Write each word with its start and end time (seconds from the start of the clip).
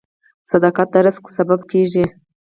•صداقت 0.51 0.87
د 0.93 0.95
رزق 1.05 1.25
سبب 1.37 1.59
کیږي. 1.71 2.05